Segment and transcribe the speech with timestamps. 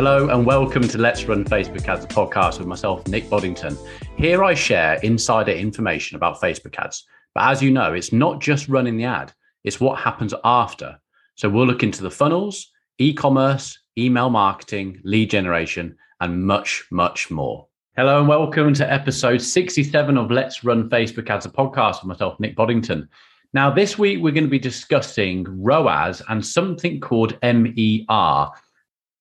[0.00, 3.76] Hello and welcome to Let's Run Facebook Ads, podcast with myself, Nick Boddington.
[4.16, 7.04] Here I share insider information about Facebook ads.
[7.34, 10.98] But as you know, it's not just running the ad, it's what happens after.
[11.34, 17.30] So we'll look into the funnels, e commerce, email marketing, lead generation, and much, much
[17.30, 17.66] more.
[17.94, 22.40] Hello and welcome to episode 67 of Let's Run Facebook Ads, a podcast with myself,
[22.40, 23.06] Nick Boddington.
[23.52, 28.48] Now, this week we're going to be discussing ROAS and something called MER.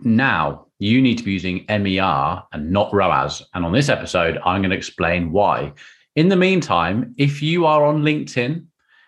[0.00, 3.42] Now, you need to be using MER and not ROAS.
[3.54, 5.72] And on this episode, I'm going to explain why.
[6.16, 8.64] In the meantime, if you are on LinkedIn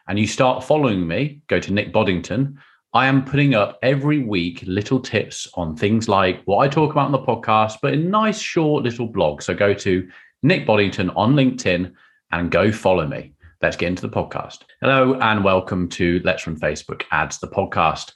[0.09, 2.59] and you start following me, go to Nick Boddington.
[2.95, 7.07] I am putting up every week little tips on things like what I talk about
[7.07, 9.43] on the podcast, but in nice short little blog.
[9.43, 10.09] So go to
[10.43, 11.93] Nick Boddington on LinkedIn
[12.33, 13.35] and go follow me.
[13.61, 14.61] Let's get into the podcast.
[14.81, 18.13] Hello and welcome to Let's Run Facebook Ads, the podcast.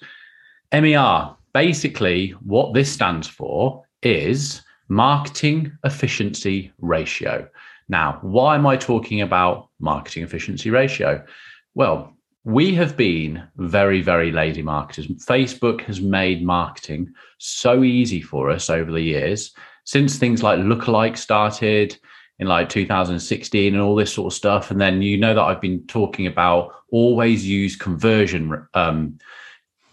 [0.73, 7.49] MER, basically, what this stands for is marketing efficiency ratio.
[7.89, 11.25] Now, why am I talking about marketing efficiency ratio?
[11.75, 15.07] Well, we have been very, very lazy marketers.
[15.07, 19.55] Facebook has made marketing so easy for us over the years
[19.85, 21.97] since things like lookalike started
[22.39, 24.71] in like 2016 and all this sort of stuff.
[24.71, 29.19] And then you know that I've been talking about always use conversion um,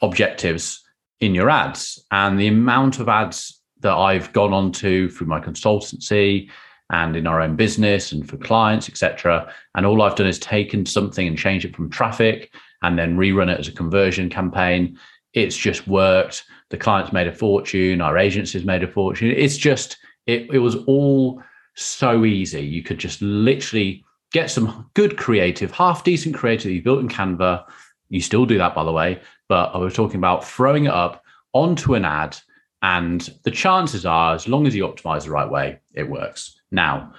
[0.02, 0.84] objectives
[1.22, 5.40] in your ads and the amount of ads that I've gone on to through my
[5.40, 6.50] consultancy
[6.92, 9.54] and in our own business and for clients, etc.
[9.76, 13.52] And all I've done is taken something and changed it from traffic and then rerun
[13.52, 14.98] it as a conversion campaign.
[15.34, 16.46] It's just worked.
[16.70, 18.02] The clients made a fortune.
[18.02, 19.32] Our agencies made a fortune.
[19.32, 20.50] It's just it.
[20.52, 21.42] It was all
[21.76, 22.62] so easy.
[22.62, 27.66] You could just literally get some good creative, half decent creative you built in Canva.
[28.10, 31.24] You still do that, by the way, but I was talking about throwing it up
[31.54, 32.38] onto an ad.
[32.82, 36.62] And the chances are, as long as you optimize the right way, it works.
[36.72, 37.14] Now,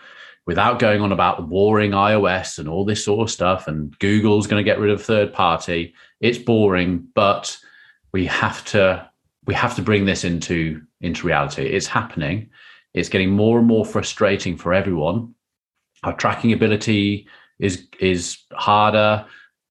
[0.47, 4.65] without going on about boring iOS and all this sort of stuff, and Google's going
[4.65, 7.59] to get rid of third party, it's boring, but
[8.13, 9.09] we have to
[9.47, 11.67] we have to bring this into into reality.
[11.67, 12.51] It's happening.
[12.95, 15.35] It's getting more and more frustrating for everyone.
[16.05, 17.27] Our tracking ability
[17.59, 19.27] is is harder.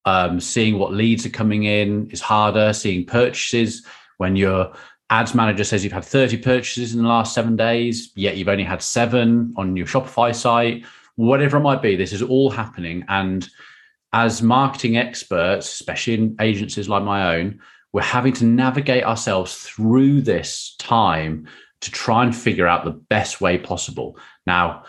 [0.05, 2.73] Um, seeing what leads are coming in is harder.
[2.73, 3.85] Seeing purchases
[4.17, 4.73] when your
[5.09, 8.63] ads manager says you've had 30 purchases in the last seven days, yet you've only
[8.63, 13.03] had seven on your Shopify site, whatever it might be, this is all happening.
[13.07, 13.47] And
[14.13, 17.59] as marketing experts, especially in agencies like my own,
[17.91, 21.47] we're having to navigate ourselves through this time
[21.81, 24.17] to try and figure out the best way possible.
[24.45, 24.83] Now,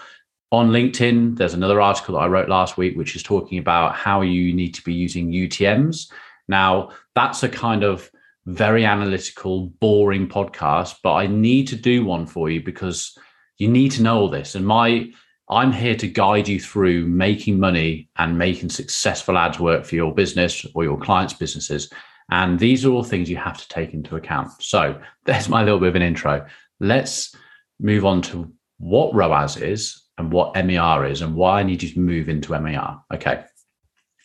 [0.53, 4.23] on LinkedIn, there's another article that I wrote last week, which is talking about how
[4.23, 6.11] you need to be using UTMs.
[6.49, 8.11] Now, that's a kind of
[8.47, 13.17] very analytical, boring podcast, but I need to do one for you because
[13.59, 14.55] you need to know all this.
[14.55, 15.11] And my
[15.49, 20.15] I'm here to guide you through making money and making successful ads work for your
[20.15, 21.93] business or your clients' businesses.
[22.31, 24.51] And these are all things you have to take into account.
[24.61, 26.47] So there's my little bit of an intro.
[26.79, 27.35] Let's
[27.81, 31.89] move on to what ROAS is and what MER is and why I need you
[31.91, 32.99] to move into MER.
[33.13, 33.45] Okay.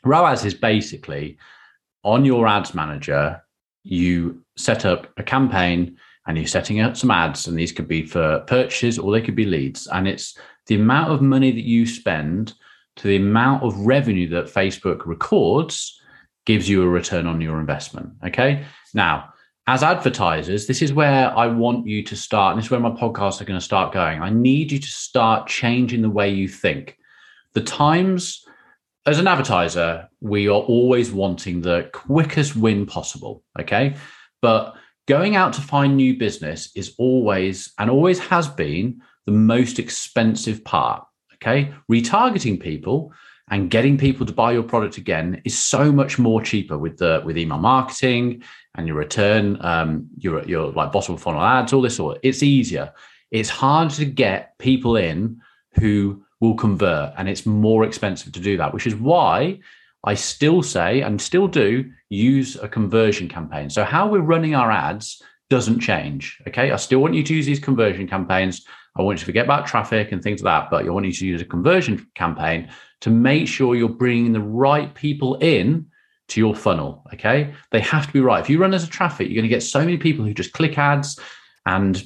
[0.03, 1.37] ROAS is basically
[2.03, 3.41] on your ads manager,
[3.83, 5.97] you set up a campaign
[6.27, 9.35] and you're setting up some ads, and these could be for purchases or they could
[9.35, 9.87] be leads.
[9.87, 12.53] And it's the amount of money that you spend
[12.97, 15.99] to the amount of revenue that Facebook records
[16.45, 18.09] gives you a return on your investment.
[18.25, 18.65] Okay.
[18.93, 19.33] Now,
[19.67, 22.51] as advertisers, this is where I want you to start.
[22.51, 24.21] And this is where my podcasts are going to start going.
[24.21, 26.97] I need you to start changing the way you think.
[27.53, 28.45] The times
[29.07, 33.43] as an advertiser, we are always wanting the quickest win possible.
[33.59, 33.95] Okay.
[34.41, 34.75] But
[35.07, 40.63] going out to find new business is always and always has been the most expensive
[40.63, 41.03] part.
[41.35, 41.73] Okay.
[41.91, 43.13] Retargeting people
[43.49, 47.21] and getting people to buy your product again is so much more cheaper with the
[47.25, 48.43] with email marketing
[48.75, 52.19] and your return, um, your your like bottom funnel ads, all this sort.
[52.23, 52.93] It's easier.
[53.31, 55.41] It's hard to get people in
[55.79, 59.57] who will convert and it's more expensive to do that which is why
[60.03, 64.71] i still say and still do use a conversion campaign so how we're running our
[64.71, 68.65] ads doesn't change okay i still want you to use these conversion campaigns
[68.95, 71.11] i want you to forget about traffic and things like that but i want you
[71.11, 72.69] to use a conversion campaign
[73.01, 75.85] to make sure you're bringing the right people in
[76.27, 79.27] to your funnel okay they have to be right if you run as a traffic
[79.27, 81.19] you're going to get so many people who just click ads
[81.65, 82.03] and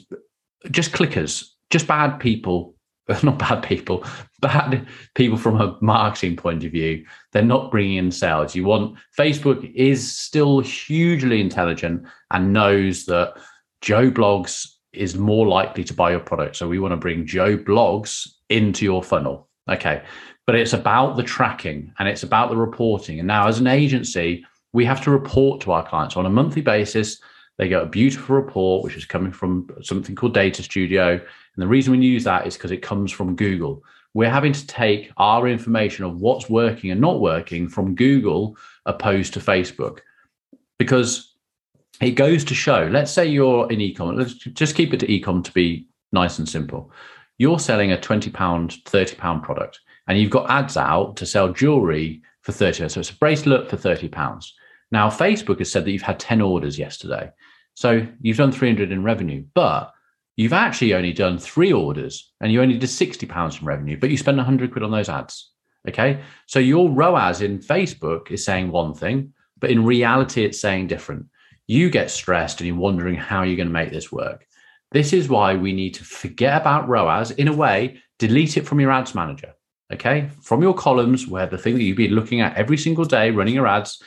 [0.72, 2.76] just clickers just bad people
[3.24, 4.06] not bad people,
[4.42, 7.06] bad people from a marketing point of view.
[7.32, 8.56] They're not bringing in sales.
[8.56, 13.34] You want Facebook is still hugely intelligent and knows that
[13.82, 16.56] Joe Bloggs is more likely to buy your product.
[16.56, 19.48] So we want to bring Joe Bloggs into your funnel.
[19.70, 20.02] Okay.
[20.46, 23.20] But it's about the tracking and it's about the reporting.
[23.20, 24.44] And now, as an agency,
[24.74, 27.22] we have to report to our clients on a monthly basis.
[27.58, 31.12] They get a beautiful report, which is coming from something called Data Studio.
[31.14, 31.22] And
[31.58, 33.84] the reason we use that is because it comes from Google.
[34.16, 39.34] We're having to take our information of what's working and not working from Google opposed
[39.34, 40.00] to Facebook
[40.80, 41.29] because
[42.02, 45.44] it goes to show, let's say you're in ecom, let's just keep it to ecom
[45.44, 46.92] to be nice and simple.
[47.38, 51.54] You're selling a 20 pound, 30 pound product and you've got ads out to sell
[51.54, 52.90] jewelry for 30.
[52.90, 54.54] So it's a bracelet for 30 pounds.
[54.92, 57.32] Now, Facebook has said that you've had 10 orders yesterday.
[57.76, 59.94] So you've done 300 in revenue, but
[60.36, 64.10] you've actually only done three orders and you only did 60 pounds in revenue, but
[64.10, 65.52] you spend 100 quid on those ads.
[65.88, 66.22] Okay.
[66.48, 71.28] So your ROAS in Facebook is saying one thing, but in reality, it's saying different.
[71.70, 74.44] You get stressed and you're wondering how you're going to make this work.
[74.92, 78.80] This is why we need to forget about ROAS in a way, delete it from
[78.80, 79.54] your ads manager.
[79.94, 80.32] Okay.
[80.42, 83.54] From your columns, where the thing that you'd be looking at every single day running
[83.54, 84.02] your ads,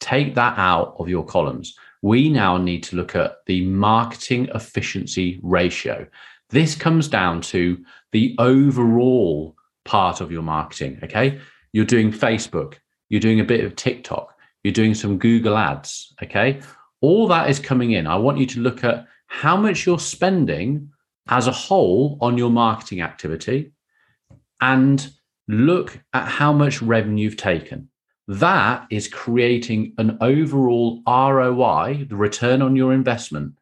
[0.00, 1.76] take that out of your columns.
[2.00, 6.06] We now need to look at the marketing efficiency ratio.
[6.48, 9.54] This comes down to the overall
[9.84, 10.98] part of your marketing.
[11.02, 11.42] Okay.
[11.74, 12.76] You're doing Facebook,
[13.10, 14.34] you're doing a bit of TikTok,
[14.64, 16.14] you're doing some Google ads.
[16.22, 16.62] Okay.
[17.02, 18.06] All that is coming in.
[18.06, 20.90] I want you to look at how much you're spending
[21.28, 23.72] as a whole on your marketing activity
[24.60, 25.10] and
[25.48, 27.88] look at how much revenue you've taken.
[28.28, 33.54] That is creating an overall ROI, the return on your investment,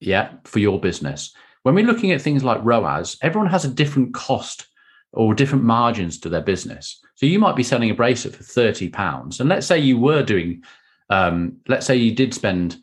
[0.00, 1.34] yeah, for your business.
[1.62, 4.66] When we're looking at things like ROAS, everyone has a different cost
[5.12, 7.00] or different margins to their business.
[7.16, 9.40] So you might be selling a bracelet for 30 pounds.
[9.40, 10.62] And let's say you were doing,
[11.10, 12.76] um, let's say you did spend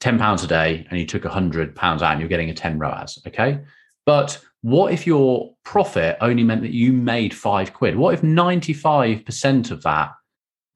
[0.00, 2.78] 10 pounds a day and you took 100 pounds out and you're getting a 10
[2.78, 3.18] ROAS.
[3.26, 3.60] Okay.
[4.04, 7.96] But what if your profit only meant that you made five quid?
[7.96, 10.12] What if 95% of that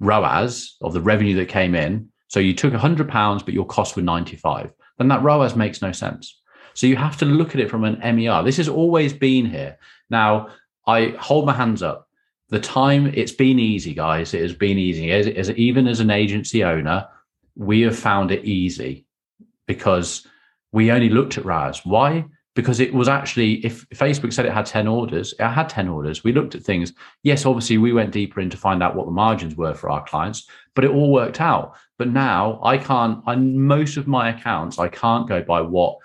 [0.00, 3.96] ROAS of the revenue that came in, so you took 100 pounds, but your costs
[3.96, 6.40] were 95, then that ROAS makes no sense.
[6.74, 8.42] So you have to look at it from an MER.
[8.42, 9.78] This has always been here.
[10.08, 10.48] Now,
[10.86, 12.08] I hold my hands up.
[12.50, 14.34] The time it's been easy, guys.
[14.34, 15.10] It has been easy.
[15.12, 17.08] As, as even as an agency owner,
[17.56, 19.06] we have found it easy
[19.66, 20.26] because
[20.72, 21.84] we only looked at ROAS.
[21.84, 22.24] Why?
[22.54, 26.24] because it was actually if Facebook said it had 10 orders, it had 10 orders.
[26.24, 26.92] We looked at things.
[27.22, 30.04] Yes, obviously we went deeper in to find out what the margins were for our
[30.04, 31.76] clients, but it all worked out.
[31.98, 35.98] But now I can't on most of my accounts, I can't go by what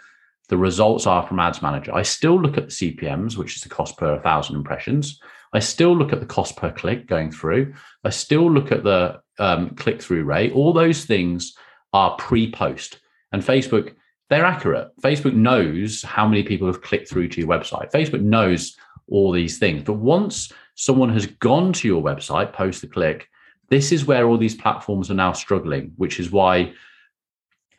[0.47, 1.93] the results are from ads manager.
[1.93, 5.19] I still look at the CPMs, which is the cost per thousand impressions.
[5.55, 7.73] I still look at the cost per click going through.
[8.03, 10.53] I still look at the um, click through rate.
[10.53, 11.55] All those things
[11.93, 12.99] are pre post.
[13.31, 13.95] And Facebook
[14.29, 14.89] they're accurate.
[15.01, 17.91] Facebook knows how many people have clicked through to your website.
[17.91, 18.75] Facebook knows
[19.07, 19.83] all these things.
[19.83, 23.27] But once someone has gone to your website post the click,
[23.69, 26.73] this is where all these platforms are now struggling, which is why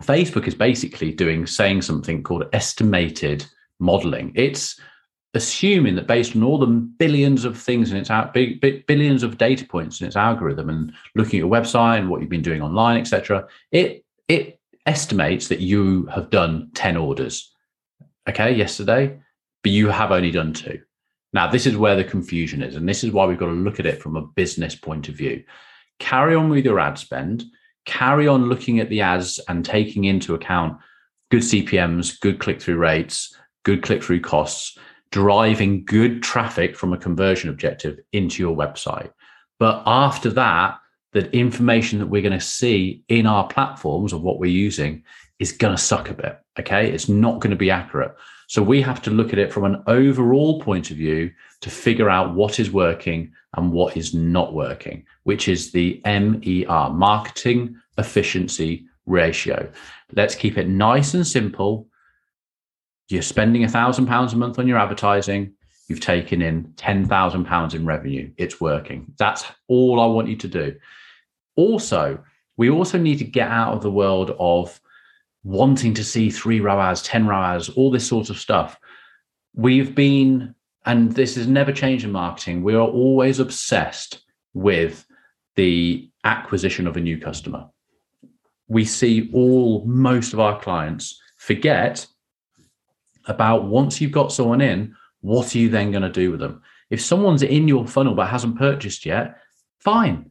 [0.03, 3.45] Facebook is basically doing saying something called estimated
[3.81, 4.33] modeling.
[4.35, 4.79] It's
[5.35, 9.65] assuming that based on all the billions of things in its out billions of data
[9.65, 12.99] points in its algorithm and looking at your website and what you've been doing online,
[12.99, 17.53] etc., it it estimates that you have done 10 orders,
[18.29, 19.19] okay, yesterday,
[19.63, 20.81] but you have only done two.
[21.33, 22.77] Now, this is where the confusion is.
[22.77, 25.17] And this is why we've got to look at it from a business point of
[25.17, 25.45] view.
[25.99, 27.45] Carry on with your ad spend,
[27.85, 30.79] carry on looking at the ads and taking into account
[31.31, 34.79] good CPMs, good click through rates, good click through costs,
[35.11, 39.11] driving good traffic from a conversion objective into your website.
[39.59, 40.79] But after that,
[41.13, 45.03] the information that we're going to see in our platforms of what we're using
[45.39, 46.39] is going to suck a bit.
[46.59, 46.91] Okay.
[46.91, 48.15] It's not going to be accurate.
[48.49, 51.33] So we have to look at it from an overall point of view
[51.63, 56.91] to figure out what is working and what is not working, which is the MER,
[56.91, 59.69] marketing efficiency ratio.
[60.13, 61.89] Let's keep it nice and simple.
[63.09, 65.53] You're spending a thousand pounds a month on your advertising.
[65.89, 68.33] You've taken in ten thousand pounds in revenue.
[68.37, 69.13] It's working.
[69.19, 70.77] That's all I want you to do.
[71.55, 72.23] Also,
[72.57, 74.81] we also need to get out of the world of
[75.47, 78.79] wanting to see three ROAS, 10 ROAS, all this sort of stuff.
[79.55, 85.07] We've been, and this has never changed in marketing, we are always obsessed with
[85.55, 87.69] the acquisition of a new customer.
[88.69, 92.07] We see all, most of our clients forget
[93.27, 96.63] about once you've got someone in, what are you then going to do with them?
[96.91, 99.39] If someone's in your funnel but hasn't purchased yet,
[99.81, 100.31] fine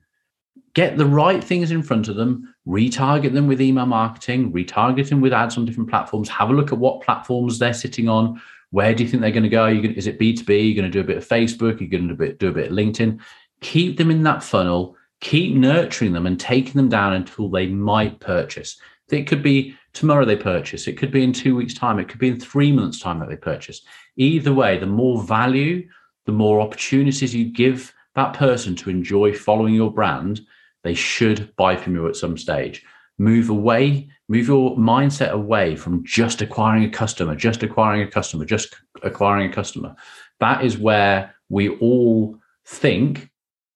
[0.75, 5.21] get the right things in front of them, retarget them with email marketing, retarget them
[5.21, 6.29] with ads on different platforms.
[6.29, 8.39] Have a look at what platforms they're sitting on.
[8.69, 9.73] Where do you think they're going to go?
[9.73, 10.47] Gonna, is it B2B?
[10.49, 11.79] You're going to do a bit of Facebook?
[11.79, 13.19] You're going to do a bit, do a bit of LinkedIn.
[13.61, 18.19] Keep them in that funnel, keep nurturing them and taking them down until they might
[18.19, 18.77] purchase.
[19.09, 20.87] It could be tomorrow they purchase.
[20.87, 21.99] It could be in two weeks' time.
[21.99, 23.81] It could be in three months' time that they purchase.
[24.17, 25.87] Either way, the more value,
[26.25, 30.41] the more opportunities you give that person to enjoy following your brand,
[30.83, 32.83] they should buy from you at some stage.
[33.17, 38.45] Move away, move your mindset away from just acquiring a customer, just acquiring a customer,
[38.45, 39.95] just acquiring a customer.
[40.39, 43.29] That is where we all think,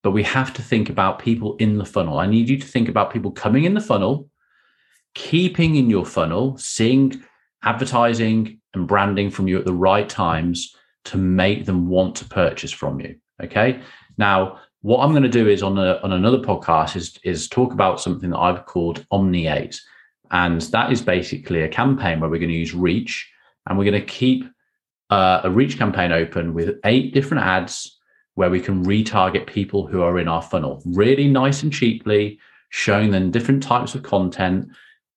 [0.03, 2.19] but we have to think about people in the funnel.
[2.19, 4.28] I need you to think about people coming in the funnel,
[5.19, 7.21] keeping in your funnel, seeing
[7.63, 10.73] advertising and branding from you at the right times
[11.03, 13.15] to make them want to purchase from you.
[13.43, 13.81] Okay.
[14.17, 17.73] Now, what I'm going to do is on a, on another podcast is is talk
[17.73, 19.81] about something that I've called Omni Eight,
[20.31, 23.29] and that is basically a campaign where we're going to use reach,
[23.67, 24.45] and we're going to keep
[25.09, 27.99] uh, a reach campaign open with eight different ads
[28.35, 33.11] where we can retarget people who are in our funnel really nice and cheaply, showing
[33.11, 34.69] them different types of content.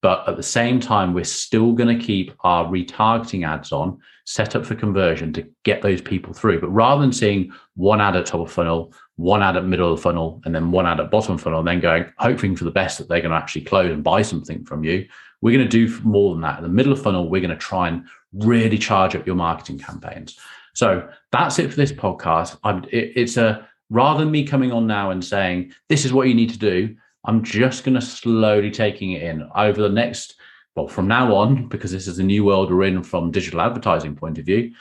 [0.03, 4.57] But at the same time, we're still going to keep our retargeting ads on, set
[4.57, 6.61] up for conversion to get those people through.
[6.61, 10.03] But rather than seeing one ad at top of funnel, one ad at middle of
[10.03, 12.99] funnel, and then one ad at bottom funnel, and then going, hoping for the best
[12.99, 15.07] that they're going to actually close and buy something from you,
[15.41, 16.59] we're going to do more than that.
[16.59, 19.79] In the middle of funnel, we're going to try and really charge up your marketing
[19.79, 20.37] campaigns.
[20.75, 22.59] So that's it for this podcast.
[22.91, 26.35] It, it's a rather than me coming on now and saying this is what you
[26.35, 26.97] need to do.
[27.25, 30.35] I'm just going to slowly taking it in over the next
[30.75, 34.17] well from now on because this is a new world we're in from digital advertising
[34.17, 34.73] point of view.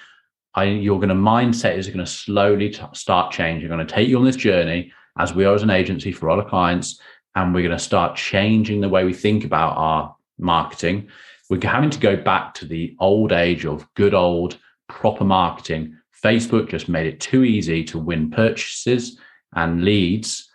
[0.54, 3.62] I, you're going to mindset is going to slowly t- start changing.
[3.62, 6.30] You're going to take you on this journey as we are as an agency for
[6.30, 7.00] other clients,
[7.36, 11.08] and we're going to start changing the way we think about our marketing.
[11.50, 14.58] We're having to go back to the old age of good old
[14.88, 15.98] proper marketing.
[16.24, 19.18] Facebook just made it too easy to win purchases
[19.54, 20.51] and leads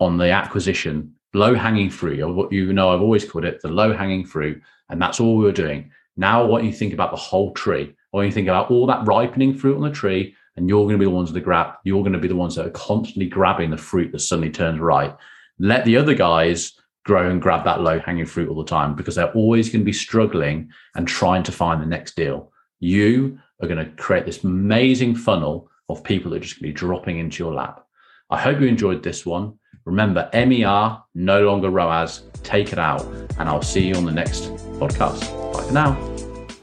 [0.00, 3.68] on the acquisition, low hanging fruit, or what you know, I've always called it the
[3.68, 4.62] low hanging fruit.
[4.88, 5.90] And that's all we were doing.
[6.16, 9.54] Now, what you think about the whole tree, or you think about all that ripening
[9.54, 12.12] fruit on the tree, and you're going to be the ones that grab, you're going
[12.12, 15.14] to be the ones that are constantly grabbing the fruit that suddenly turns right.
[15.60, 16.72] Let the other guys
[17.04, 19.86] grow and grab that low hanging fruit all the time because they're always going to
[19.86, 22.52] be struggling and trying to find the next deal.
[22.80, 26.74] You are going to create this amazing funnel of people that are just going to
[26.74, 27.86] be dropping into your lap.
[28.28, 29.58] I hope you enjoyed this one.
[29.88, 32.22] Remember, MER, no longer ROAS.
[32.42, 33.02] Take it out.
[33.38, 35.20] And I'll see you on the next podcast.
[35.54, 35.94] Bye for now.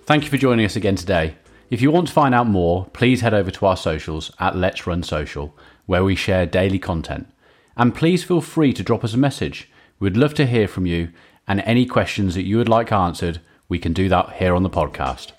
[0.05, 1.35] Thank you for joining us again today.
[1.71, 4.85] If you want to find out more, please head over to our socials at Let's
[4.85, 7.27] Run Social, where we share daily content.
[7.75, 9.71] And please feel free to drop us a message.
[9.99, 11.09] We'd love to hear from you,
[11.47, 14.69] and any questions that you would like answered, we can do that here on the
[14.69, 15.31] podcast.